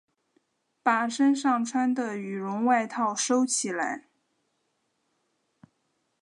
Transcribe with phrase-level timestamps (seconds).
[0.81, 4.07] 把身上穿的羽绒外套收起来